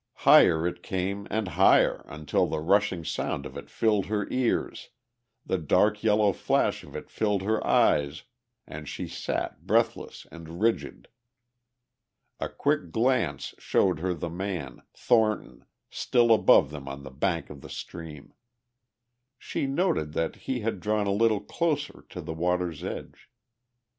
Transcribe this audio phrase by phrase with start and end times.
[0.25, 4.89] Higher it came and higher until the rushing sound of it filled her ears,
[5.45, 8.23] the dark yellow flash of it filled her eyes
[8.65, 11.07] and she sat breathless and rigid....
[12.39, 17.61] A quick glance showed her the man, Thornton, still above them on the bank of
[17.61, 18.33] the stream.
[19.37, 23.29] She noted that he had drawn a little closer to the water's edge.